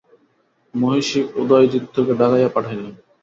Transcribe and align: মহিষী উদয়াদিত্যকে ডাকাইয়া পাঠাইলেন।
মহিষী 0.73 1.19
উদয়াদিত্যকে 1.41 2.13
ডাকাইয়া 2.19 2.49
পাঠাইলেন। 2.55 2.93